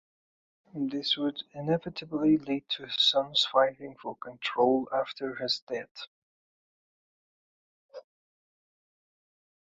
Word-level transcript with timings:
This 0.73 1.15
would 1.15 1.43
inevitably 1.53 2.35
lead 2.39 2.67
to 2.69 2.87
his 2.87 2.95
sons 2.99 3.45
fighting 3.45 3.95
for 4.01 4.15
control 4.15 4.89
after 4.91 5.35
his 5.35 5.59
death. 5.59 6.07